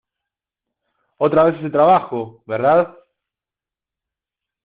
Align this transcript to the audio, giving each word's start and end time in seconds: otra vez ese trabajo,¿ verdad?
otra 1.19 1.43
vez 1.43 1.59
ese 1.59 1.69
trabajo,¿ 1.69 2.41
verdad? 2.47 2.97